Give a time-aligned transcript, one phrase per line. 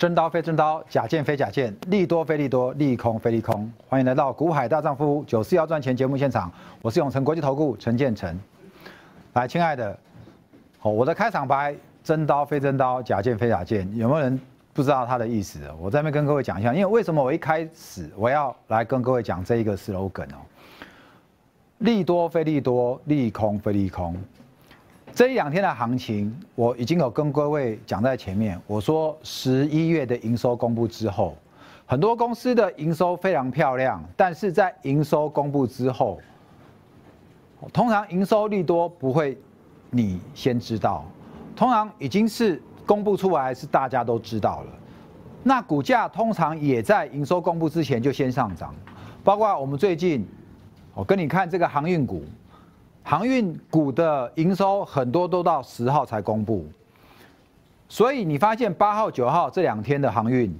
[0.00, 3.70] 真刀非真刀，假剑非假剑，利多非利多，利空非利空。
[3.86, 8.34] 欢迎来到股海大丈夫九四要赚钱节目现场，我是永成国际投顾陈建成。
[9.34, 9.90] 来，亲爱的，
[10.80, 14.40] 哦，我的开场白真刀非真刀，假剑非假剑，有没有人
[14.72, 15.60] 不知道它的意思？
[15.78, 20.40] 我在那边跟各位讲一下，因为为什么我一开始我要来跟各位讲这一个 slogan 哦，
[21.80, 24.16] 利多非利多，利空非利空。
[25.12, 28.58] 这一两天的行情，我已经有跟各位讲在前面。
[28.66, 31.36] 我说十一月的营收公布之后，
[31.84, 36.18] 很多公司的营收非常漂亮，但是在营收公布之后，
[37.72, 39.36] 通常营收利多不会
[39.90, 41.04] 你先知道，
[41.56, 44.72] 通常已经是公布出来是大家都知道了。
[45.42, 48.74] 那股价通常也在营收公布之前就先上涨，
[49.24, 50.26] 包括我们最近，
[50.94, 52.24] 我跟你看这个航运股。
[53.02, 56.64] 航运股的营收很多都到十号才公布，
[57.88, 60.54] 所以你发现八号、九号这两天的航运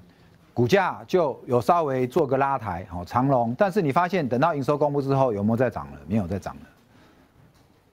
[0.52, 3.54] 股价就有稍微做个拉抬，好长龙。
[3.56, 5.98] 但是你发现等到营收公布之后有没有再涨了？
[6.08, 6.62] 没有再涨了。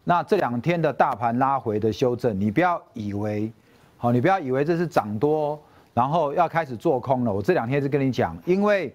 [0.03, 3.51] 那这两天的大盘拉回的修正，你不要以为，
[3.97, 5.59] 好，你不要以为这是涨多，
[5.93, 7.31] 然后要开始做空了。
[7.31, 8.91] 我这两天是跟你讲，因为。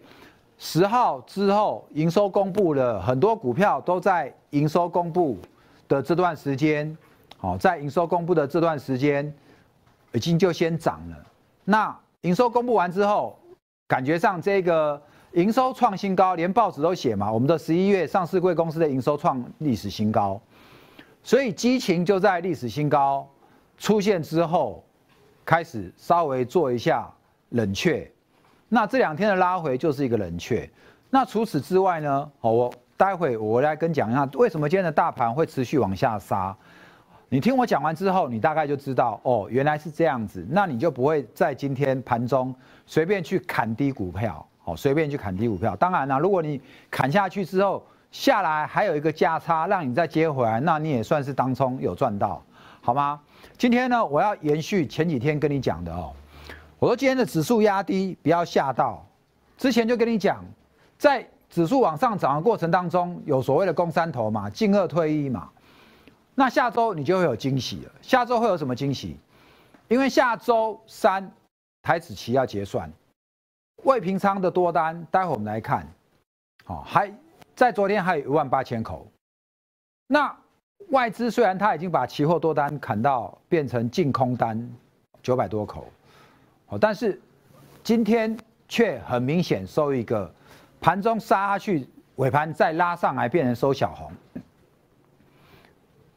[0.65, 5.37] 十号之后，营收公布了，很多股票都在营收公布
[5.89, 6.97] 的这段时间，
[7.37, 9.35] 好，在营收公布的这段时间，
[10.13, 11.17] 已经就先涨了。
[11.65, 13.37] 那营收公布完之后，
[13.89, 15.03] 感觉上这个
[15.33, 20.41] 营收创新高，连报纸都写嘛，我们的十一月上市贵公司的营收创历史新高，
[21.25, 23.29] 所以激情就在历史新高
[23.79, 24.85] 出现之后，
[25.45, 27.13] 开始稍微做一下
[27.49, 28.09] 冷却。
[28.75, 30.67] 那这两天的拉回就是一个冷却。
[31.11, 32.31] 那除此之外呢？
[32.41, 36.57] 哦，我待会我来跟讲一下，为什么今天的大盘会持续往下杀。
[37.29, 40.47] 你听我讲完之后，你大概就知道哦，原来是这样子。
[40.49, 42.55] 那你就不会在今天盘中
[42.87, 45.77] 随便去砍低股票，哦，随便去砍低股票。
[45.77, 46.59] 当然了，如果你
[46.91, 52.43] 砍下去之后下来还有一个价差，让你再接回来，那你也算是当中有赚到，
[52.81, 53.21] 好吗？
[53.59, 56.11] 今天呢，我要延续前几天跟你讲的哦。
[56.83, 59.07] 我说今天的指数压低，不要吓到。
[59.57, 60.45] 之前就跟你讲，
[60.99, 65.49] 在指数往上涨的过程当中，有所谓的攻三头嘛，进二退一嘛。
[66.35, 67.93] 那下周你就会有惊喜了。
[68.03, 69.17] 下周会有什么惊喜？
[69.87, 71.31] 因为下周三
[71.83, 72.93] 台子期要结算，
[73.85, 75.87] 未平仓的多单，待会我们来看。
[76.65, 77.15] 好，还
[77.55, 79.07] 在昨天还有一万八千口。
[80.09, 80.37] 那
[80.89, 84.69] 外资虽然他已经把期货多单砍到变成净空单
[85.23, 85.87] 九百多口。
[86.79, 87.21] 但是
[87.83, 88.37] 今天
[88.69, 90.33] 却很明显收一个
[90.81, 94.11] 盘中杀下去，尾盘再拉上来变成收小红，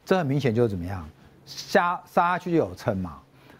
[0.04, 1.08] 这很明显就是怎么样，
[1.44, 3.18] 杀杀下去就有撑嘛。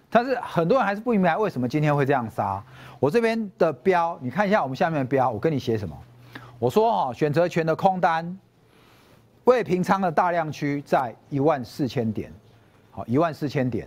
[0.09, 2.62] 但是很多人还是不明白为什么今天会这样杀。
[2.99, 5.95] 我这边的标，你看一下我们下面的标，我跟你写什么？
[6.59, 8.39] 我说哈，选择权的空单
[9.45, 12.33] 未平仓的大量区在一万四千点，
[12.93, 13.87] 好，一万四千点。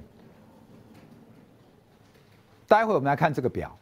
[2.70, 3.76] 待会我们来看这个表。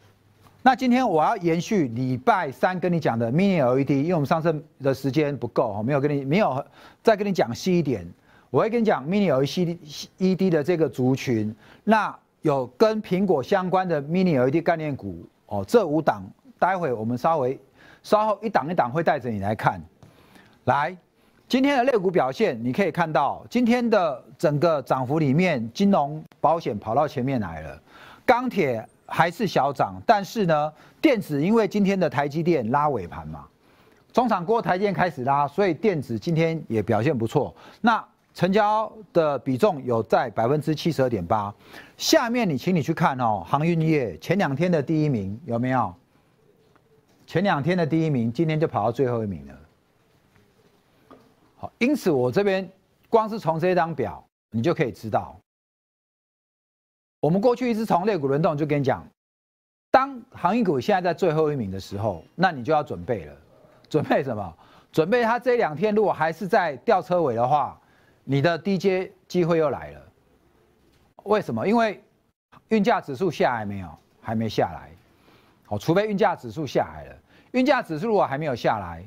[0.63, 6.65] 那今天我要延续礼拜三跟你讲的 Mini LED，因为我们上次的时间不够，没有跟你没有
[7.03, 8.07] 再跟你讲细一点。
[8.49, 11.53] 我会跟你讲 Mini LED 的这个族群，
[11.83, 16.23] 那有跟苹果相关的 Mini LED 概念股哦，这五档，
[16.57, 17.59] 待会我们稍微
[18.03, 19.81] 稍后一档一档会带着你来看。
[20.63, 20.95] 来，
[21.49, 27.81] 今天的类股表现，你可以看到今天的整个涨幅里面，金融保险跑到前面来了。
[28.27, 33.47] 钢铁还是小涨，但是呢，电子因为今天的台积电拉尾盘嘛，
[34.11, 37.55] 中场过台积电开始拉，所以电子今天也表现不错。
[37.79, 41.51] 那成交的比重有在百分之七十二点八。
[41.95, 45.95] 下面你请你去看哦，航运业前两天的第一名有没有？
[47.25, 49.53] 前两天的第一名，今天就跑到最后一名了。
[51.55, 52.69] 好，因此我这边
[53.09, 54.21] 光是从这张表，
[54.51, 55.39] 你就可以知道。
[57.19, 59.05] 我们过去一直从肋骨轮动，就跟你讲，
[59.91, 63.33] 当航运股现在在最后一名的时候，那你就要准备了。
[63.89, 64.53] 准备什么？
[64.91, 67.79] 准备它这两天如果还是在吊车尾的话，
[68.23, 70.01] 你的低阶机会又来了。
[71.23, 71.67] 为什么？
[71.67, 72.01] 因为
[72.69, 73.89] 运价指数下来没有？
[74.21, 74.91] 还没下来。
[75.65, 77.15] 好，除非运价指数下来了。
[77.51, 79.03] 运价指数如果还没有下来，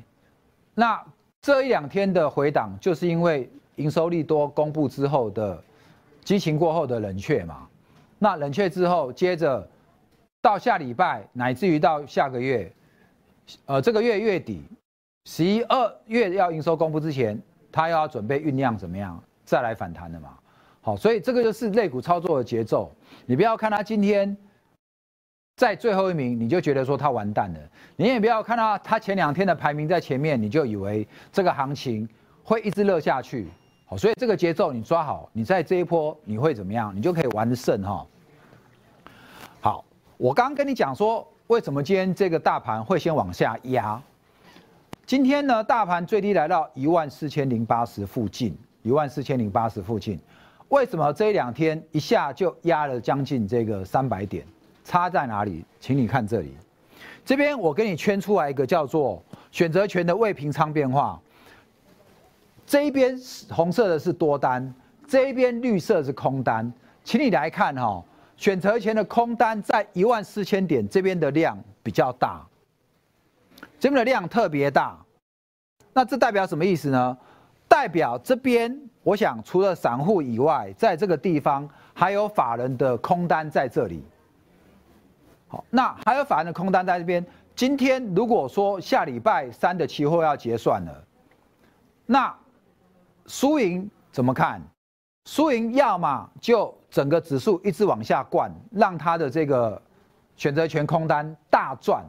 [0.73, 1.01] 那
[1.41, 5.63] 这一两天的回档，就是因为营收利多公布之后的
[6.23, 7.67] 激情过后的冷却嘛。
[8.23, 9.67] 那冷却之后，接着
[10.43, 12.71] 到下礼拜，乃至于到下个月，
[13.65, 14.63] 呃，这个月月底，
[15.25, 17.41] 十一二月要营收公布之前，
[17.71, 20.37] 它又要准备酝酿怎么样再来反弹的嘛？
[20.81, 22.91] 好，所以这个就是类股操作的节奏。
[23.25, 24.37] 你不要看它今天
[25.55, 27.59] 在最后一名，你就觉得说它完蛋了。
[27.95, 32.07] 你也不要看到它前两天的排名在前面，你就以为这个行情
[32.43, 33.47] 会一直热下去。
[33.87, 36.95] 好，所以这个节奏你抓好，你在这一波你会怎么样？
[36.95, 38.07] 你就可以玩胜哈。
[40.21, 43.99] 我刚刚跟你讲说，为什么今天这个大盘会先往下压？
[45.03, 50.19] 今天呢，大盘最低来到一万四千零八十附近，一万四千零八十附近。
[50.69, 54.45] 为什么这两天一下就压了将近这个三百点？
[54.85, 55.65] 差在哪里？
[55.79, 56.53] 请你看这里，
[57.25, 61.19] 这边我给你圈出来一个叫做选择权的未平仓变化。
[62.67, 63.19] 这一边
[63.49, 64.71] 红色的是多单，
[65.07, 66.71] 这一边绿色是空单，
[67.03, 68.03] 请你来看哈，
[68.41, 72.43] 选择权的空单在一万四千点这边的量比较大。
[73.79, 74.97] 这边的量特别大，
[75.93, 77.15] 那这代表什么意思呢？
[77.67, 84.03] 代表这边，我想除了散户以外，在这个地方还有法人的空单在这里。
[85.47, 87.23] 好，那还有法人的空单在这边。
[87.55, 91.03] 今天如果说下礼拜三的期货要结算了，
[92.07, 92.35] 那
[93.27, 94.59] 输赢怎么看？
[95.25, 99.81] 输赢要么就整个指数一直往下灌，让它的这个
[100.35, 102.05] 选择权空单大赚。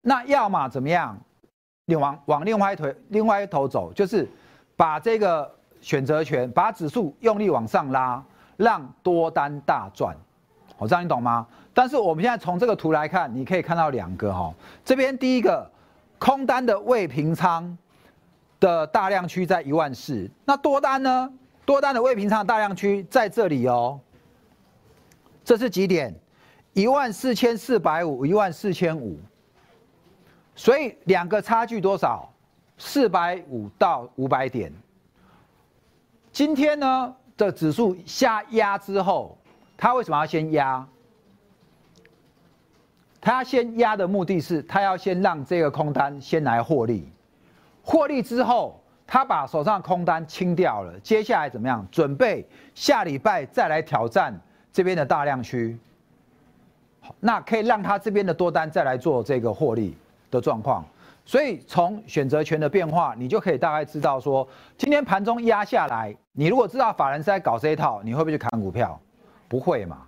[0.00, 1.16] 那要么怎么样？
[1.84, 4.26] 你往往另外一头另外一头走，就是
[4.76, 8.22] 把这个选择权，把指数用力往上拉，
[8.56, 10.16] 让多单大赚。
[10.78, 11.46] 我这样你懂吗？
[11.74, 14.54] 但是我们现在从这个图来看，你可以看到两个哈。
[14.84, 15.70] 这边第一个
[16.18, 17.76] 空单的未平仓
[18.58, 21.30] 的大量区在一万四，那多单呢？
[21.64, 24.00] 多单的未平仓大量区在这里哦。
[25.44, 26.14] 这是几点？
[26.72, 29.18] 一万四千四百五，一万四千五。
[30.54, 32.32] 所以两个差距多少？
[32.78, 34.72] 四百五到五百点。
[36.32, 39.36] 今天呢的指数下压之后，
[39.76, 40.86] 它为什么要先压？
[43.20, 47.10] 它先压的目的是，它要先让这个空单先来获利，
[47.82, 48.79] 获利之后，
[49.10, 51.84] 他把手上空单清掉了，接下来怎么样？
[51.90, 54.32] 准备下礼拜再来挑战
[54.72, 55.76] 这边的大量区。
[57.18, 59.96] 那可以让他这边的多单再来做这个获利。
[60.30, 60.84] 的状况，
[61.24, 64.46] 所以从选择权的变化，你就可以大概知道说，
[64.78, 68.96] 今天盘中压下来，你如果知道法人是在搞这一套，你会不会去砍股票？
[69.48, 70.06] 不会嘛，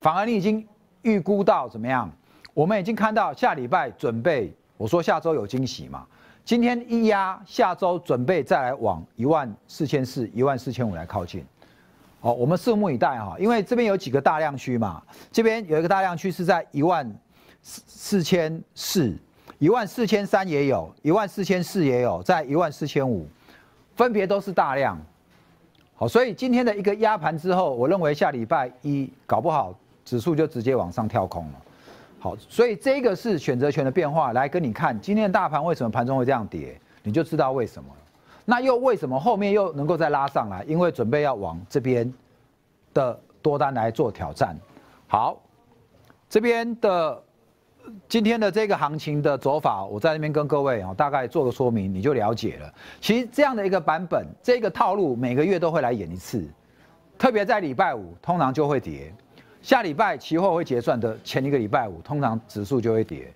[0.00, 0.66] 反而你已经
[1.02, 2.10] 预估到怎么样？
[2.54, 6.06] 我们已经看到下礼拜准备，我说下周有惊喜嘛，
[6.46, 11.44] 今天一压，下周准备再来往一万四千四、一万四千五来靠近。
[12.20, 15.02] 好，我们拭目以待哈，因为这边有几个大量区嘛，
[15.32, 17.04] 这边有一个大量区是在一万
[17.62, 19.12] 四四千四。
[19.58, 23.26] 一万四千三也有，一万四千四也有，在一万四千五，
[23.96, 24.96] 分别都是大量。
[25.96, 31.62] 好，所以今天的一个压盘之后，我认为下礼拜一搞不好指数就直接往上跳空了。
[32.18, 37.88] 好，所以这个是选择权的变化，来跟你看今天的大盘为什么盘中会这样跌，你就知道为什么。
[38.44, 40.64] 那又为什么后面又能够再拉上来？
[40.64, 42.12] 因为准备要往这边
[42.94, 44.56] 的多单来做挑战。
[45.06, 45.40] 好，
[46.28, 47.22] 这边的。
[48.08, 52.74] 今天的这个行情的走法，我在那边跟各位啊大概做个说明，你就了解了。
[53.00, 56.44] 其实这样的一个版本，这个套路每个月都会来演一次，
[57.16, 59.14] 特别在礼拜五通常就会跌。
[59.66, 63.26] 下礼拜期货会结算的前一个礼拜五，通常指数就会跌。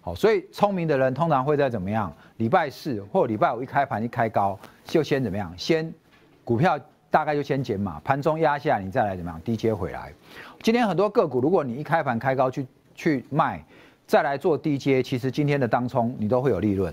[0.00, 2.12] 好，所以聪明的人通常会在怎么样？
[2.38, 5.54] 礼拜四或礼拜五一开盘一开高，就先怎么样？
[5.56, 5.94] 先
[6.42, 6.76] 股票
[7.08, 10.12] 大概就先减码，盘中压下，你再来怎么样低接回来。
[10.60, 12.66] 今天很多个股，如果你一开盘开高去
[12.96, 13.64] 去卖。
[14.08, 16.92] 再来做低接，其实今天的当冲你都会有利润。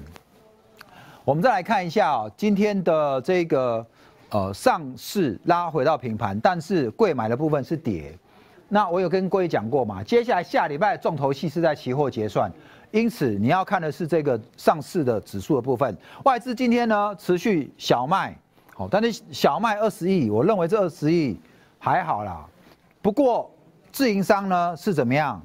[1.26, 3.84] 我们再来看一下哦，今天的这个
[4.30, 8.16] 呃上市拉回到平盘，但是贵买的部分是跌。
[8.74, 12.52] 那我有跟各位讲过嘛，接下来下礼拜重头戏是在期货结算，
[12.90, 15.96] 因此你要看的是这个上市的指数的部分。
[16.26, 18.36] 外资今天呢持续小卖，
[18.74, 21.40] 好，但是小卖二十亿，我认为这二十亿
[21.78, 22.44] 还好啦。
[23.00, 23.48] 不过
[23.92, 25.40] 自营商呢是怎么样？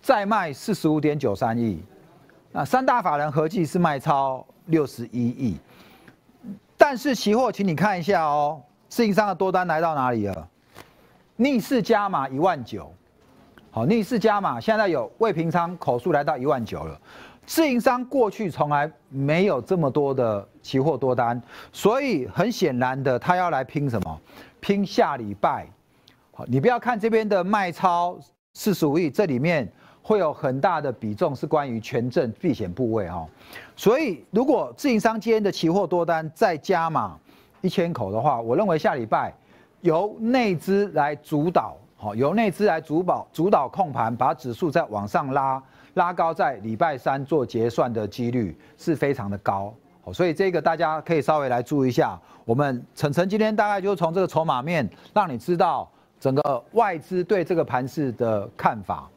[0.00, 1.82] 再卖四十五点九三亿，
[2.52, 5.58] 那三大法人合计是卖超六十一亿，
[6.78, 10.48] 但是期货，请你看一下哦，自营商的多单来到哪里了？
[11.36, 12.92] 逆势加码一万九，
[13.70, 17.00] 好，逆势加码，现在有未平仓口数来到一万九了。
[17.44, 21.40] 自营商过去从来没有这么多的期货多单，
[21.72, 24.20] 所以很显然的，他要来拼什么？
[24.60, 25.66] 拼下礼拜。
[26.32, 28.18] 好，你不要看这边的卖超
[28.54, 29.70] 四十五亿，这里面。
[30.02, 33.26] 会有很大的比重是关于权证避险部位哈，
[33.74, 37.18] 所以如果自营商间的期货多单再加码
[37.60, 39.34] 一千口的话，我认为下礼拜
[39.80, 45.62] 由内资来主导好，由内资来主导主导控盘，把指数再往上拉，
[45.94, 49.72] 拉高在礼拜三做结算的几率是非常的高。
[50.02, 52.18] 好，所以这个大家可以稍微来注意一下。
[52.44, 55.90] 我们晨晨今天大概就从这个筹码面，让你知道
[56.20, 59.08] 整个外资对这个盘势的看法。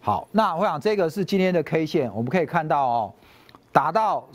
[0.00, 3.14] 好，那我想这个是今天的 K 线，我们可以看到哦，
[3.72, 4.28] 达到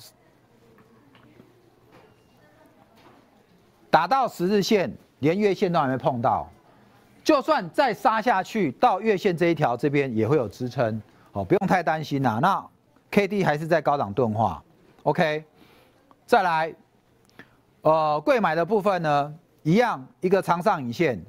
[3.90, 6.48] 达到十日线，连月线都还没碰到，
[7.24, 11.00] 就算再杀下去到月线这一条这边也会有支撑，
[11.32, 12.40] 哦，不用太担心啦。
[12.42, 12.66] 那
[13.12, 14.64] K D 还是在高档钝化
[15.04, 15.44] ，OK，
[16.26, 16.74] 再来，
[17.82, 21.24] 呃，贵买的部分呢，一样一个长上影线，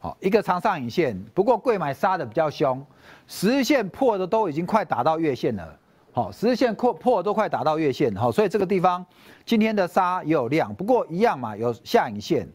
[0.00, 2.84] 好，一个长上影线，不过贵买杀的比较凶。
[3.28, 5.78] 十日线破的都已经快打到月线了，
[6.12, 9.06] 好，十日线破破都快打到月线，好，所以这个地方
[9.44, 12.48] 今天的杀也有量，不过一样嘛，有下影线。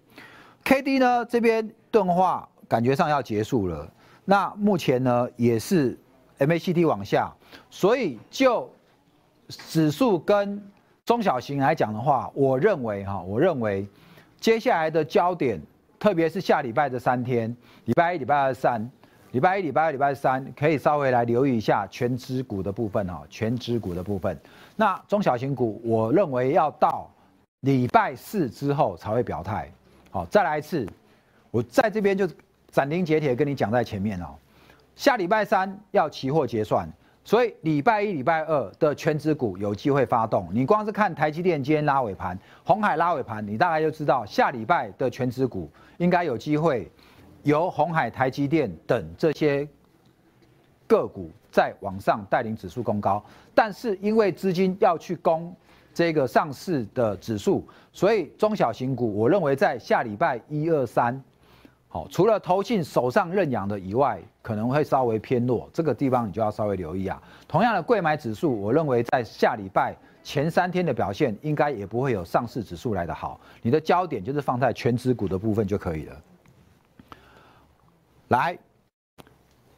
[0.63, 3.91] K D 呢这边钝化感觉上要结束了，
[4.25, 5.98] 那目前呢也是
[6.38, 7.32] M A C D 往下，
[7.70, 8.70] 所以就
[9.48, 10.62] 指数跟
[11.05, 13.88] 中小型来讲的话，我认为哈，我认为
[14.39, 15.62] 接下来的焦点，
[16.00, 17.55] 特别是下礼拜的三天，
[17.86, 18.89] 礼拜一、礼拜二、三。
[19.32, 24.39] 礼拜一、礼拜二、礼拜三可以稍微来留意一下全指股的部分哦，全指股的部分。
[24.75, 27.10] 那中小型股，我认为要到
[27.62, 29.72] 礼拜四之后才会表态。
[30.13, 30.88] 好，再来一次，
[31.50, 32.29] 我在这边就
[32.70, 34.36] 斩钉截铁跟你讲在前面哦。
[34.96, 36.88] 下礼拜三要期货结算，
[37.24, 40.48] 所以礼拜一、礼拜二的全指股有机会发动。
[40.51, 45.67] 你光是看台积电今天拉尾盘，红海拉尾盘，你大概就知道下礼拜的全指股
[45.98, 46.91] 应该有机会。
[47.41, 49.67] 由红海、台积电等这些
[50.86, 53.22] 个股在往上带领指数攻高，
[53.55, 55.53] 但是因为资金要去攻
[55.93, 61.21] 这个上市的指数，所以中小型股我认为在下礼拜一二三，
[61.88, 67.21] 好，除了投信手上认养的以外，可能会稍微偏弱，这个地方你就要稍微留意啊。
[67.47, 76.21] 同样的，贵买指数，我认为在下礼拜前三天的表现，应该也不会有上市指数来的好，你的焦点就是放在全指股的部分就可以了。
[78.29, 78.57] 来，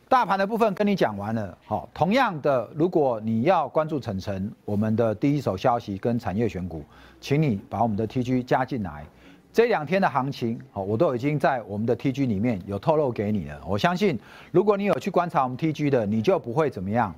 [0.08, 1.58] 大盘的部分跟你讲完了。
[1.66, 6.84] 好，同样的，如果你要关注晨晨我们的第一手消息跟产业选股，
[7.20, 9.06] 请你把我们的 TG 加进来。
[9.52, 13.60] 这两天的行情，好，我都已经在我们的 TG 里面有透露给你了。
[13.66, 14.20] 我相信，
[14.52, 17.16] 如果你有去观察我们 TG 的，你就不会怎么样，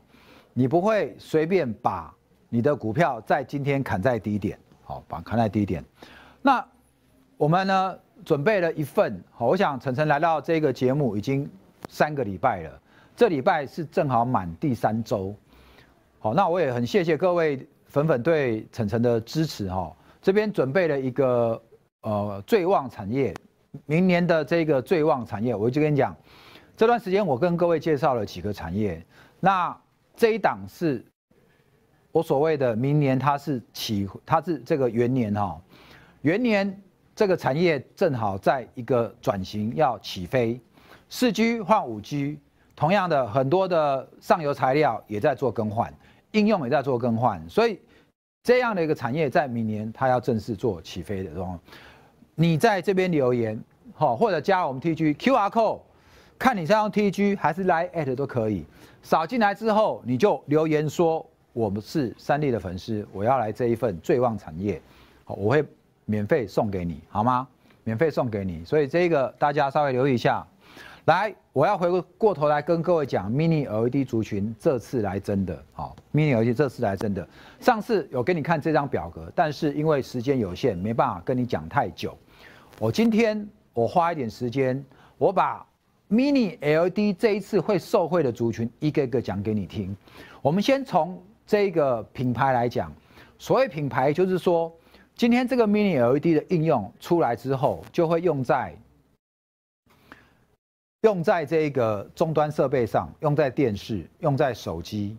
[0.54, 2.14] 你不会随便把
[2.48, 5.84] 你的股票在今天砍在低点，好，把砍在低点。
[6.42, 6.66] 那
[7.38, 7.98] 我们呢？
[8.26, 11.48] 准备了一份，好，我想晨晨来到这个节目已经
[11.88, 12.82] 三个礼拜了，
[13.16, 15.36] 这礼拜是正好满第三周，
[16.20, 19.96] 好，那我也很谢谢各位粉粉对晨晨的支持哈。
[20.22, 21.62] 这边准备了一个
[22.02, 23.34] 呃最旺产业，
[23.86, 26.16] 明年的这个最旺产业，我就跟你讲，
[26.76, 29.06] 这段时间我跟各位介绍了几个产业，
[29.40, 29.76] 那
[30.16, 31.06] 这一档是
[32.12, 35.62] 我所谓的明年它是起，它是这个元年哈，
[36.22, 36.82] 元年。
[37.16, 40.62] 这个产业正好在一个转型要起飞，
[41.10, 42.40] 四 G 换五 G，
[42.76, 45.94] 同样的很多的上游材料也在做更换，
[46.32, 47.80] 应用也在做更换，所以
[48.44, 51.58] 这样的一个产业在明年它要正式做起飞的时候，
[52.36, 53.60] 你在这边留言
[53.94, 55.80] 好，或者加我们 TG QR code，
[56.38, 58.66] 看你是用 TG 还是来 at 都可以，
[59.02, 64.82] 扫进来之后你就留言说我们是三立的粉丝，我要来这一份最旺产业，
[65.24, 65.66] 好，我会。
[66.10, 67.46] 免费送给你，好吗？
[67.84, 70.48] 免费送给你，所以这个大家稍微留意一下。
[71.08, 77.26] 来，我要回过头来跟各位讲，mini LED 族群这次来真的，好，mini LED 这次来真的。
[77.62, 82.14] 上次有给你看这张表格，但是因为时间有限，没办法跟你讲太久。
[82.78, 84.84] 我今天我花一点时间，
[85.18, 85.66] 我把
[86.10, 89.96] mini LED 这一次会受惠的族群一个一个讲给你听。
[90.42, 92.92] 我们先从这个品牌来讲，
[93.40, 94.70] 所谓品牌就是说。
[95.16, 98.72] 今天这个 Mini LED 的应用出来之后，就会用在
[101.02, 105.16] 用在这个终端设备上，用在电视，用在手机，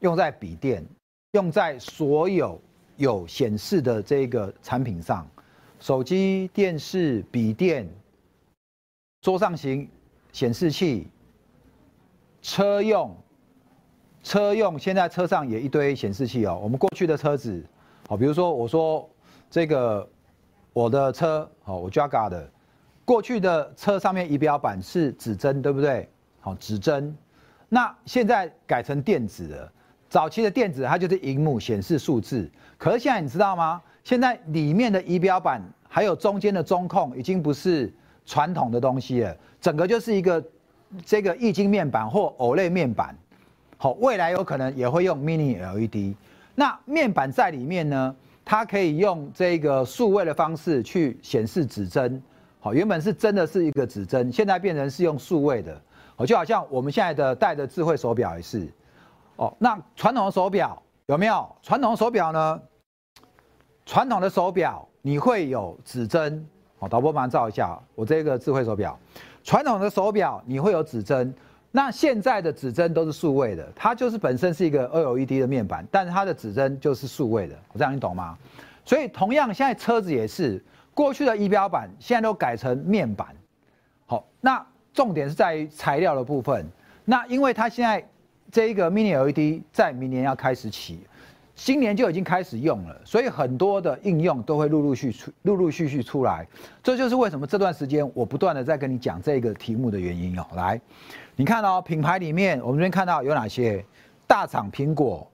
[0.00, 0.84] 用在笔电，
[1.32, 2.60] 用在所有
[2.96, 5.26] 有显示的这个产品上，
[5.80, 7.88] 手机、电视、笔电、
[9.22, 9.88] 桌上型
[10.32, 11.08] 显示器、
[12.40, 13.14] 车用
[14.22, 16.58] 车用，现在车上也一堆显示器哦。
[16.62, 17.64] 我们过去的车子。
[18.06, 19.08] 好，比如说我说
[19.50, 20.08] 这个
[20.72, 22.50] 我的车，好，我 Jaga 的
[23.10, 26.08] 过去的车上面仪表板是指针，对不对？
[26.38, 27.12] 好，指针。
[27.68, 29.72] 那现在改成电子了。
[30.08, 32.48] 早期的电子它就是荧幕显示数字，
[32.78, 33.82] 可是现在你知道吗？
[34.04, 37.92] 现在里面的仪表板还有中间的中控已经不是
[38.24, 40.40] 传统的东西了，整个就是一个
[41.04, 43.12] 这个液晶面板或 OLED 面板。
[43.76, 46.14] 好，未来有可能也会用 Mini LED。
[46.54, 48.14] 那面板在里面呢，
[48.44, 52.22] 它可以用这个数位的方式去显示指针。
[52.60, 55.80] 好，原本是真的是一个指针，现在变成是用数位的。
[56.16, 58.68] 哦，就好像我们现在的戴的智慧手表也是。
[59.36, 61.48] 哦，那传统的手表有没有？
[61.62, 62.60] 传统手表呢？
[63.86, 66.46] 传统的手表你会有指针。
[66.78, 68.98] 好，导播帮照一下我这个智慧手表。
[69.42, 71.34] 传统的手表你会有指针。
[71.72, 78.36] 那现在的指针都是数位的，它就是本身是一个 OLED 的面板，但是它的指针就是数位的，我这样你懂吗？
[78.84, 80.62] 所以同样，现在车子也是，
[80.94, 83.28] 过去的仪表板现在都改成面板。
[84.06, 86.66] 好，那重点是在于材料的部分。
[87.04, 88.06] 那因为它现在
[88.50, 91.00] 这一个 Mini LED 在明年要开始起。
[91.56, 96.46] 今年就已经开始用了，所以很多的应用都会陆陆续出、陆陆续续出来。
[96.82, 100.46] 这就是为什么这段时间我不断的在跟你讲这个题目的原因哦。
[100.56, 100.80] 来，
[101.36, 103.84] 你看哦，品牌里面我们这边看到有哪些
[104.26, 104.72] 大厂？
[104.72, 105.30] 苹果、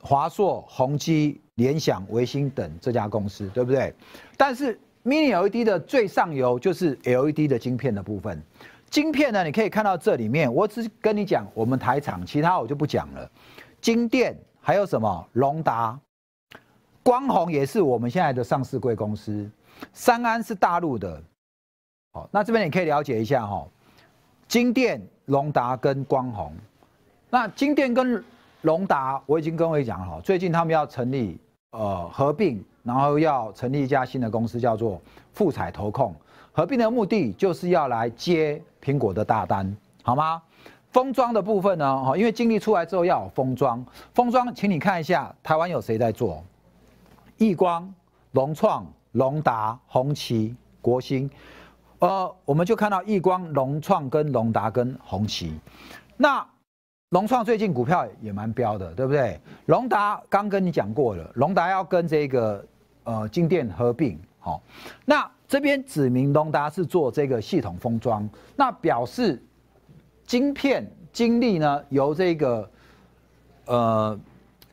[0.00, 3.92] 华硕、宏基、联想、维星等这家公司，对不对？
[4.38, 8.42] 但是 Mini LED 的最上游就是 LED 的晶片的部分。
[8.90, 13.30] 晶片呢，你可以看到这里面，我只跟你讲我们台厂，其他我就不讲了。
[13.80, 14.36] 晶电。
[14.60, 15.26] 还有什么？
[15.32, 15.98] 龙达、
[17.02, 19.50] 光弘也是我们现在的上市贵公司。
[19.94, 21.22] 三安是大陆的。
[22.12, 23.66] 好，那这边你可以了解一下哈。
[24.46, 26.52] 金电、龙达跟光弘。
[27.30, 28.22] 那金电跟
[28.60, 35.00] 龙达，我已经跟各位讲了，最近他们要成立呃合并，然后要成立一家新的公司，叫做
[35.32, 36.14] 富彩投控。
[36.52, 40.42] 合并的目的就是要来接苹果的大单，好吗？
[40.90, 42.04] 封装的部分呢？
[42.04, 43.84] 哈，因为精力出来之后要封装。
[44.14, 46.42] 封装，请你看一下台湾有谁在做？
[47.36, 47.92] 易光、
[48.32, 51.30] 龙创、龙达、红旗、国兴。
[51.98, 55.52] 呃，我们就看到易光、龙创跟龙达跟红旗。
[56.16, 56.44] 那
[57.10, 59.40] 龙创最近股票也蛮飙的，对不对？
[59.66, 62.64] 龙达刚跟你讲过了，龙达要跟这个
[63.04, 64.18] 呃金电合并。
[64.38, 64.62] 好，
[65.04, 69.42] 那这边指明龙达是做这个系统封装，那表示。
[70.26, 72.70] 晶片晶粒呢，由这个
[73.64, 74.20] 呃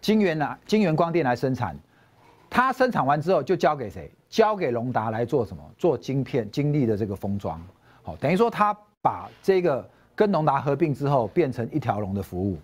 [0.02, 1.74] 晶圆来晶圆光电来生产，
[2.50, 4.12] 它生产完之后就交给谁？
[4.28, 5.64] 交给隆达来做什么？
[5.78, 7.58] 做晶片晶粒的这个封装。
[8.04, 12.58] 好，等于说它把这个跟隆达合并之后，变成一条龙的服务。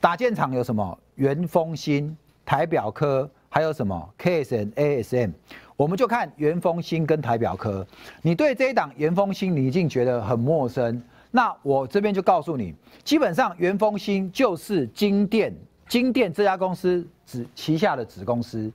[0.00, 0.98] 打件厂有什么？
[1.16, 5.32] 元丰芯、台表科，还有什么 KSN、ASM？
[5.76, 7.86] 我们就看元丰芯跟台表科。
[8.22, 11.02] 你对这一档元丰芯，你已经觉得很陌生。
[11.30, 15.52] 那我这边就告诉你，基本上元丰芯就是金电，
[15.88, 18.70] 金电这家公司子旗下的子公司，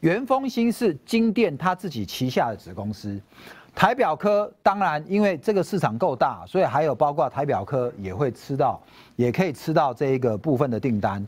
[0.00, 3.20] 元丰芯是金电他自己旗下的子公司，
[3.74, 8.80] 台表科当然因为这个市场够大，所以还有包括台表科也会吃到，
[9.16, 11.26] 也可以吃到这一个部分的订单。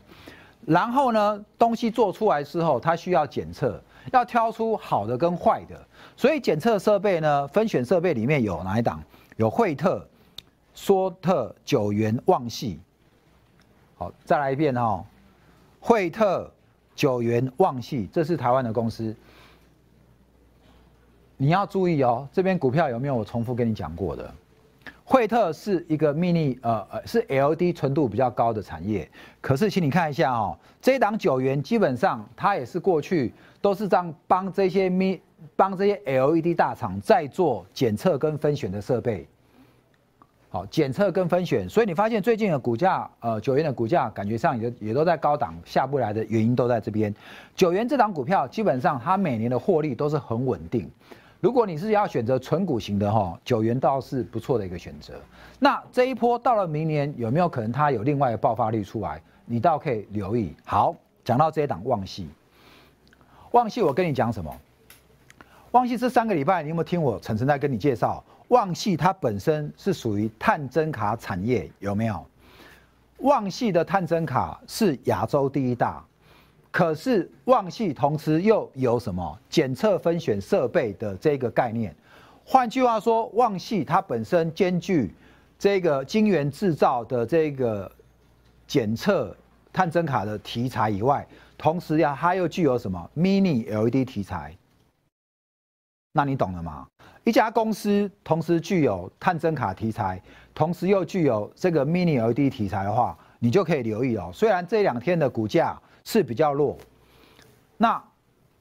[0.65, 5.79] 然后呢，东西做出来之后，它需要检测，要挑出好的跟坏的，
[6.15, 9.01] 所以检测设备呢，分选设备里面有哪一档？
[9.37, 10.05] 有惠特。
[10.73, 12.79] 说特九元旺系，
[13.97, 15.03] 好，再来一遍哈。
[15.81, 16.49] 惠特
[16.95, 19.13] 九元旺系，这是台湾的公司。
[21.41, 24.31] 你要注意哦，这边股票有没有我重复跟你讲过的？
[25.03, 29.09] 惠特是一个 mini 呃呃是 LD 纯度比较高的产业，
[29.41, 35.19] 可是请你看一下哦，这一档九元基本上它也是过去都是这样帮这些 mi
[35.55, 39.27] 帮这些 LED 大厂在做检测跟分选的设备。
[40.49, 47.11] 好，检测跟分选，所以你发现最近的股价，呃，九元的股价感觉上也也都在高档下不来的原因都在这边。
[47.55, 50.87] 九元这档股票基本上它每年的获利都是很稳定。
[51.41, 55.15] 如果你是要选择纯股型的哈，九元倒是不错的一个选择。
[55.57, 59.19] 那这一波到了明年有没有可能它有另外的爆发力出来？
[59.43, 60.55] 你倒可以留意。
[60.63, 62.29] 好，讲到这一档旺系，
[63.53, 64.55] 旺系我跟你讲什么？
[65.71, 68.23] 旺系这三个礼拜你有没有听我晨晨在跟你介绍？
[68.49, 72.23] 旺系它本身是属于探针卡产业，有没有？
[73.17, 76.05] 旺系的探针卡是亚洲第一大，
[76.71, 81.93] 可是旺系同时又有什么检测分选设备的这个概念？
[82.45, 85.13] 换句话说，旺系它本身兼具
[85.59, 87.91] 这个晶圆制造的这个
[88.65, 89.35] 检测
[89.73, 94.55] 探针卡的题材以外，同时呀，它又具有什么 Mini LED 题材？
[96.13, 96.87] 那你懂了吗？
[97.23, 100.21] 一家公司同时具有探针卡题材，
[100.55, 104.31] 同时又具有这个 Mini LED 题材的话，你就可以留意哦。
[104.33, 106.77] 虽然这两天的股价是比较弱，
[107.77, 108.03] 那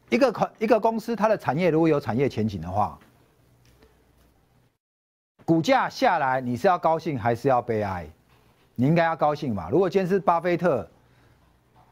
[0.08, 2.98] 一个一个公司它的产业如果有产业前景的话，
[5.44, 8.06] 股价下来，你是要高兴还是要悲哀？
[8.74, 9.68] 你应该要高兴嘛。
[9.70, 10.88] 如果今天是巴菲特，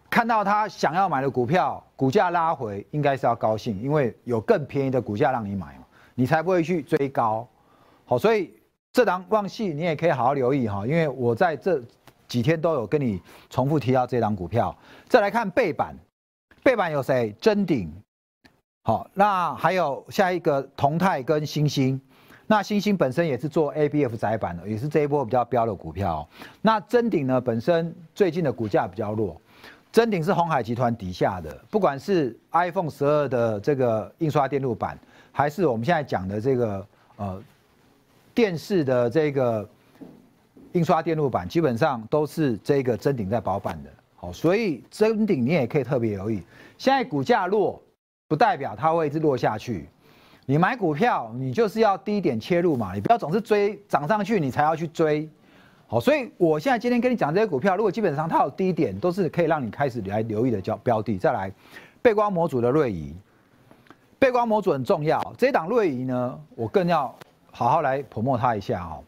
[0.08, 5.84] 看到他想要买的股票股价拉回，应该是要高兴，因为有更便宜的股价让你买嘛，
[6.14, 7.46] 你才不会去追高。
[8.04, 8.54] 好，所以
[8.90, 11.82] 这档旺系你也可以好好留意哈，因为我在这
[12.28, 14.76] 几天都有跟你重复提到这档股票。
[15.08, 15.96] 再来看背板，
[16.62, 17.34] 背板有谁？
[17.40, 17.90] 真鼎。
[18.84, 22.00] 好，那还有下一个同泰跟星星。
[22.46, 26.26] 那星星本身也是做 A B F 窄板的，也是这一波比较标的股票。
[26.62, 29.38] 那真鼎呢，本身最近的股价比较弱。
[29.92, 34.98] 真鼎是红海集团底下的，不管是 iPhone 十二的这个印刷电路板，
[35.32, 36.86] 还是我们现在讲的这个
[37.16, 37.42] 呃
[38.34, 39.68] 电视的这个
[40.72, 43.90] 印刷电路板，基本上都是这个真顶在包办的。
[44.16, 46.42] 好，所以真顶你也可以特别留意，
[46.76, 47.80] 现在股价落，
[48.26, 49.88] 不代表它会一直落下去。
[50.44, 55.28] 你买股票，你就是要低点切入嘛，你不要总是追涨上去，你才要去追。
[55.86, 61.16] 好，所以我现在今天跟你讲这些股票，如果基本上它有低点，都是可以让你开始来留意的叫标的。
[61.16, 61.52] 再来，
[62.02, 63.14] 背光模组的瑞仪，
[64.18, 65.22] 背光模组很重要。
[65.38, 67.14] 这档瑞仪呢，我更要
[67.52, 69.04] 好好来捧墨它一下哦。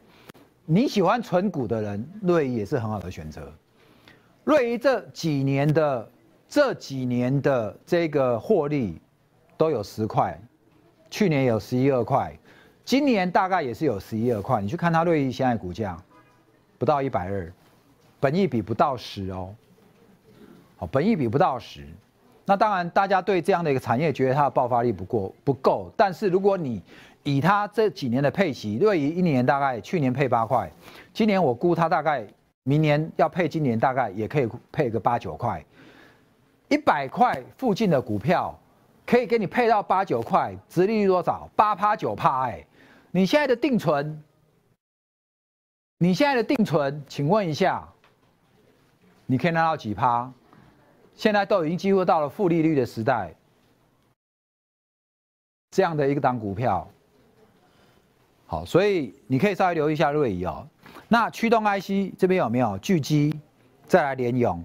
[0.72, 3.52] 你喜欢纯股的人，瑞仪也是很好的选择。
[4.44, 6.08] 瑞仪这几年的
[6.48, 9.00] 这几年的这个获利
[9.56, 10.40] 都有十块。
[11.10, 12.32] 去年有十一二块，
[12.84, 14.62] 今年大概也是有十一二块。
[14.62, 16.00] 你去看它瑞意现在股价，
[16.78, 17.52] 不到一百二，
[18.20, 19.52] 本益比不到十哦，
[20.76, 21.84] 好，本益比不到十。
[22.44, 25.90] 那当然，大家对这样的一个产业觉得它的爆发力不过不够。
[25.96, 26.80] 但是如果你
[27.22, 30.70] 以它这几年的配息，对于一年大概去年配八块，
[31.12, 32.26] 今年我估它大概
[32.62, 35.64] 明年要配，今年大概也可以配个八九块，
[36.68, 38.56] 一百块附近的股票。
[39.06, 41.50] 可以给你配到八九块，殖利率多少？
[41.56, 42.64] 八趴九趴哎！
[43.10, 44.22] 你现在的定存，
[45.98, 47.88] 你现在的定存，请问一下，
[49.26, 50.32] 你可以拿到几趴？
[51.16, 53.34] 现在都已经几乎到了负利率的时代，
[55.72, 56.88] 这样的一个档股票，
[58.50, 60.66] 好，所以你可以稍微留意一下瑞仪哦。
[61.06, 63.38] 那驱动 IC 这边有没有巨基？
[63.86, 64.60] 再来联咏，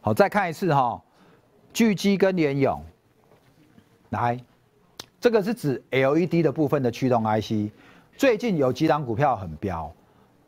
[0.00, 1.02] 好，再看一次哈，
[1.72, 2.80] 巨基跟联咏。
[4.10, 4.38] 来，
[5.20, 7.72] 这个是指 LED 的部分的驱动 IC，
[8.16, 9.92] 最近有几档股票很飙，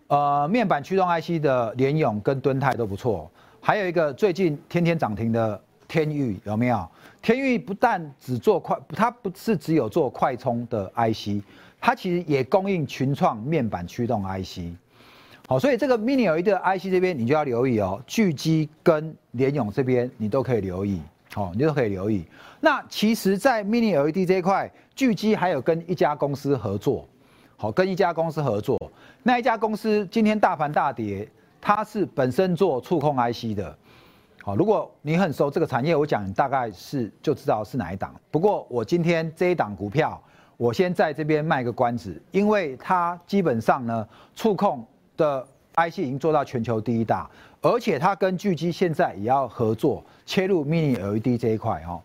[0.07, 3.29] 呃，面板驱动 IC 的联咏跟敦泰都不错，
[3.61, 6.89] 还有一个最近天天涨停的天域有没有？
[7.21, 11.43] 天域不但只做快，它不是只有做快充的 IC，
[11.83, 14.75] 它其实也供应群创面板驱动 IC，
[15.47, 21.03] 好，所以这个 Mini LED IC 这边你就要留意哦，巨基跟联咏这边你都可以留意。
[21.35, 22.23] 好，你都可以留意。
[22.61, 27.09] 那其实，在 Mini LED 这一块，巨基还有跟一家公司合作。
[27.57, 28.79] 好，跟一家公司合作，
[29.23, 31.27] 那一家公司今天大盘大跌，
[31.59, 33.75] 它是本身做触控 IC 的。
[34.43, 38.15] 好，如果你很熟这个产业，我讲大概是就知道是哪一档。
[38.31, 40.23] 不过我今天这一档股票，
[40.57, 44.87] 我先在这边卖个关子，因为它基本上呢，触控
[45.17, 47.29] 的 IC 已经做到全球第一大。
[47.65, 52.03] 而且它跟巨基现在也要合作切入 Mini LED 这一块哈，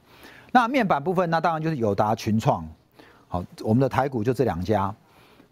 [0.51, 2.63] 那面板部分那当然就是友达、群创，
[3.27, 4.93] 好，我们的台股就这两家，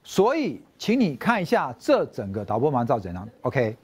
[0.04, 3.76] 所以请你看一下这整个导播马上照怎样？OK，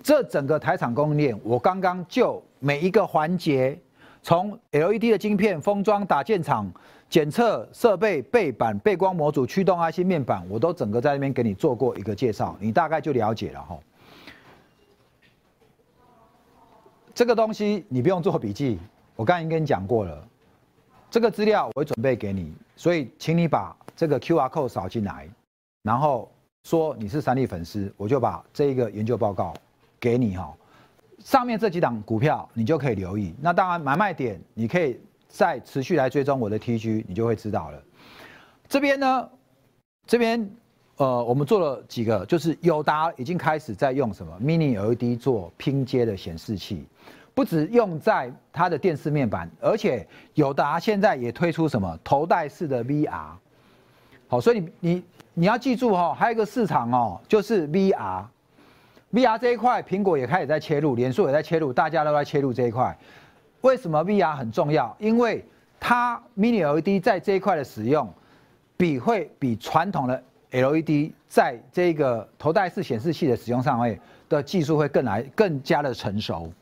[0.00, 3.76] 这整个台厂供应链，我刚刚就每一个环节，
[4.22, 6.70] 从 LED 的晶片封装、打件厂、
[7.14, 13.78] 检测设备、背板、背光模组、驱动 IC 面板，我都整个在那边给你做过一个介绍，你大概就了解了哈。
[17.14, 18.80] 这个东西你不用做笔记，
[19.14, 20.26] 我刚才已经跟你讲过了。
[21.08, 25.28] 这个资料我会准备给你，所以请你把这个 Q R code 扫进来，
[25.84, 26.28] 然后
[26.64, 29.54] 说你是三立粉丝，我就把这一个研究报告
[30.00, 30.52] 给你哈。
[31.20, 33.32] 上面这几档股票你就可以留意。
[33.40, 34.98] 那当然买卖点你可以
[35.34, 37.82] 再持续来追踪我的 T G，你就会知道了。
[38.68, 39.28] 这边呢，
[40.06, 40.48] 这边
[40.96, 46.86] 呃我们做了几个，就是友达已经开始在用什么 Mini LED 做拼接的显示器。
[47.34, 53.30] 不止用在它的电视面板，而且友达现在也推出什么头戴式的 VR，
[54.28, 62.96] 好，所以你你你要记住哈，还有一个市场哦，就是 VR，VR 这一块，苹果也开始在切入，脸书也在切入，大家都在切入这一块。
[63.64, 64.94] 为什么 VR 很重要？
[64.98, 65.42] 因为
[65.80, 68.06] 它 Mini LED 在这一块的使用，
[68.76, 73.98] 比会比传统的 LED 在这个头戴式显示器的使用上面
[74.28, 76.52] 的技术会更来更加的成熟。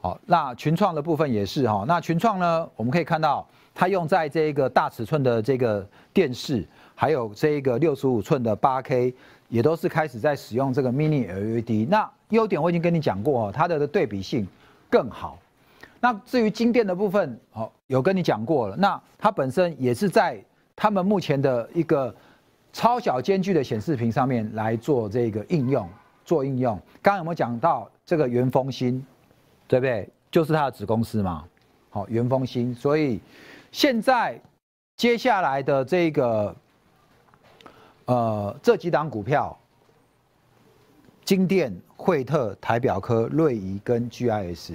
[0.00, 1.84] 好，那群创的部分也是哈。
[1.88, 6.64] 那群创呢，我们可以看到它用在这个大尺寸的这个电视，
[6.94, 9.12] 还有这个六十五寸的八 K，
[9.48, 11.88] 也都是开始在使用这个 Mini LED。
[11.90, 14.46] 那优点我已经跟你讲过哦，它的对比性
[14.88, 15.36] 更好。
[16.00, 18.76] 那至于金电的部分，哦，有跟你讲过了。
[18.76, 20.42] 那它本身也是在
[20.74, 22.14] 他们目前的一个
[22.72, 25.86] 超小间距的显示屏上面来做这个应用，
[26.24, 26.74] 做应用。
[27.02, 29.04] 刚刚有没有讲到这个元丰芯，
[29.68, 30.08] 对不对？
[30.30, 31.44] 就是它的子公司嘛。
[31.90, 32.74] 好，元丰芯。
[32.74, 33.20] 所以
[33.70, 34.40] 现在
[34.96, 36.56] 接下来的这个
[38.06, 39.54] 呃这几档股票，
[41.26, 44.72] 金电、惠特、台表科、瑞仪跟 GIS。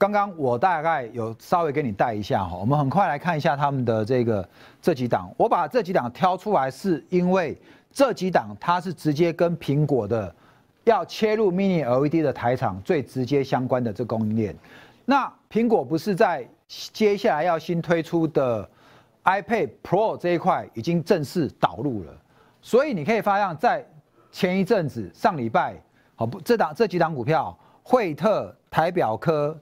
[0.00, 4.48] 刚刚我大概有稍微给你带一下哈，我们很快来看一下他们的这个
[4.80, 5.30] 这几档。
[5.36, 7.54] 我把这几档挑出来，是因为
[7.92, 10.34] 这几档它是直接跟苹果的
[10.84, 14.56] 要切入 Mini LED 的台厂最直接相关的这供应链。
[15.04, 18.66] 那苹果不是在接下来要新推出的
[19.24, 22.12] iPad Pro 这一块已经正式导入了，
[22.62, 23.86] 所以你可以发现，在
[24.32, 25.76] 前一阵子上礼拜，
[26.14, 29.54] 好不这档这几档股票，惠特、台表科。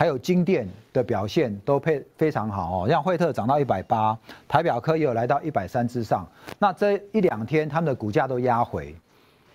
[0.00, 6.26] 还有金店的表现都配非常好哦，像惠特涨到一百八，台表科也有来到一百三之上。
[6.58, 8.96] 那这一两天他们的股价都压回，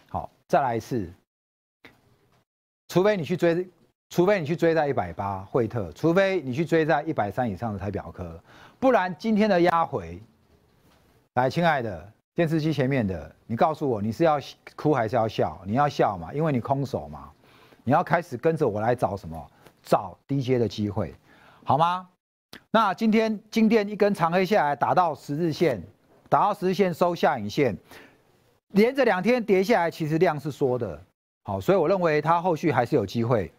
[0.08, 1.12] 好，再来一次。
[2.90, 3.68] 除非你去追，
[4.12, 8.40] 除非你去追在一百八，惠特，除非你去追在一百三以上的台表科，
[8.80, 10.22] 不然今天的压回。
[11.34, 14.40] 来，亲爱的电视机前面的，你告诉我你是要
[14.76, 15.60] 哭还是要笑？
[15.66, 17.32] 你要笑嘛，因为你空手嘛，
[17.84, 19.52] 你要开始跟着我来找什么？
[19.86, 21.14] 找低阶的机会，
[21.64, 22.08] 好吗？
[22.72, 25.82] 那今天金电一根长黑下来，打到十日线，
[26.28, 27.78] 打到十日线收下影线，
[28.70, 31.00] 连着两天跌下来，其实量是缩的，
[31.44, 33.52] 好，所以我认为它后续还是有机会。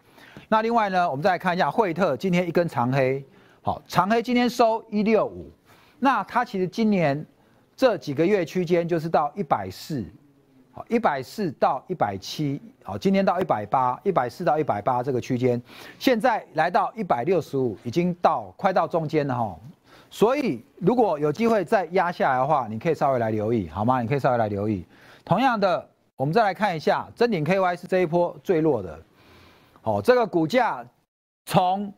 [0.49, 3.25] 那另外呢，我们再看一下惠特今天一根长黑，
[3.63, 5.51] 好，长黑今天收一六五，
[5.99, 7.25] 那它其实今年
[7.77, 10.05] 这几个月区间就是到一百四。
[10.89, 15.61] 一百四到一百七，好，今天到一百八，一百四到一百八这个区间，
[15.99, 19.59] 现在来到一百六十五，已经到快到中间了哈。
[20.11, 24.01] 所以如果有机会再压下来的话，你可以稍微来留意，好吗？
[24.01, 24.85] 你可以稍微来留意。
[25.25, 28.99] 同样的，我们再来看一下，真顶 KY 是这一波最弱的，
[29.83, 30.87] 哦，这个股价
[31.45, 31.93] 从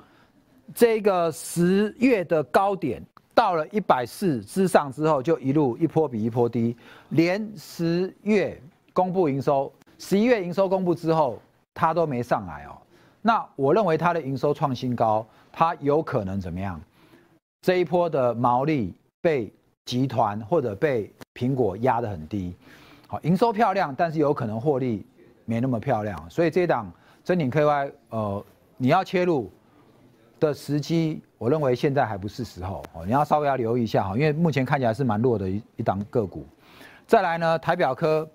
[0.74, 3.02] 这个十月的高点。
[3.34, 6.76] 到了一百四之上之后，就一路一波比一波低，
[7.10, 8.60] 连十月
[8.98, 11.40] 公布营收，十一月营收公布之后，
[11.72, 12.76] 它都没上来哦。
[13.22, 16.80] 那我认为它的营收创新高，它有可能怎么样？
[17.62, 19.52] 这一波的毛利被
[19.84, 22.56] 集团或者被苹果压得很低，
[23.06, 25.06] 好，营收漂亮，但是有可能获利
[25.44, 26.90] 没那么漂亮，所以这一档
[27.22, 28.44] 真顶 KY，呃，
[28.76, 29.48] 你要切入。
[30.40, 36.46] 的时机，我认为现在还不是时候哦，你要稍微要留意一下哈，因为目前看起来是蛮弱的一一档个股。
[37.08, 38.28] 再来呢，台表科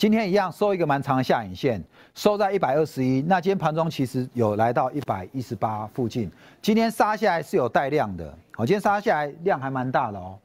[0.00, 1.78] 今天一样收一个蛮长的下影线，
[2.14, 3.20] 收在一百二十一。
[3.20, 6.30] 那今天盘中其实有来到一百一十八附近，
[6.62, 10.38] 今天杀下来是有带量的，好，今天杀下来量还蛮大的哦，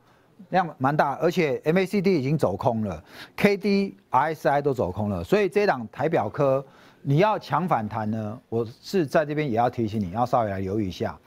[0.50, 3.02] 量蛮大，而且 MACD 已经走空了
[3.38, 6.62] ，KD、RSI 都走空了，所以这档台表科。
[7.02, 11.18] 你要强反弹呢，我是在这边也要提醒你，要稍微来留意一下，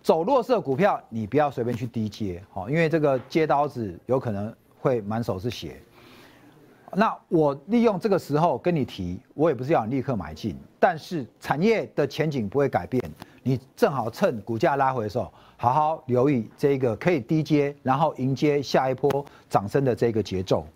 [0.00, 5.82] 走弱势股票，你不要随便去低接，好，因为这个接刀子有可能会满手是血。
[6.94, 13.02] 那我利用这个时候跟你提，我也不是要你立刻买进，但是产业的前景不会改变，
[13.42, 20.66] 你正好趁股价拉回的时候，好好留意这个可以低接，然后迎接下一波涨升的这个节奏。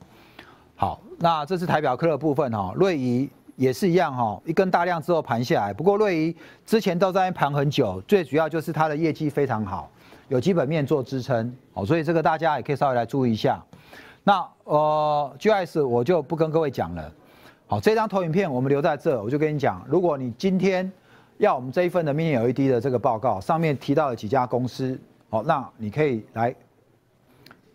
[0.75, 3.29] 好，那这是台表科的部分哈，瑞仪。
[3.59, 5.73] 也是一样哈，一根大量之后盘下来。
[5.73, 9.91] 不过瑞仪之前都在盘很久，最主要就是它的业绩非常好，
[10.29, 13.65] 有基本面做支撑，好，所以这个大家也可以稍微来注意一下。
[14.29, 17.13] 那呃，GS 我就不跟各位讲了。
[17.69, 20.91] 好，这张投影片我们留在这，我就跟你讲，如果你今天
[21.39, 24.99] 要我们这一份的 Mini LED 的这个报告，上面提到了几家公司，
[25.31, 26.53] 哦，那你可以来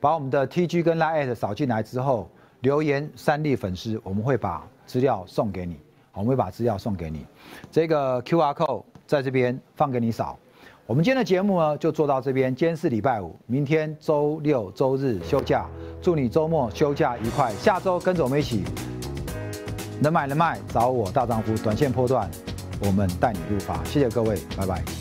[0.02, 4.68] 把我们的 TG 跟 Line 扫进来之后，留言三立粉丝，我们会把。
[4.88, 5.80] 资料送给你，
[6.12, 7.26] 我们会把资料送给你。
[7.72, 10.38] 这个 Q R code 在这边放给你扫。
[10.88, 12.54] 我们今天的节目呢就做到这边。
[12.54, 15.66] 今天是礼拜五，明天周六周日休假，
[16.02, 17.54] 祝你周末休假愉快。
[17.54, 18.64] 下周跟着我们一起，
[20.02, 22.30] 能买能卖找我大丈夫，短线破段，
[22.86, 23.82] 我们带你入法。
[23.86, 25.01] 谢谢各位，拜拜。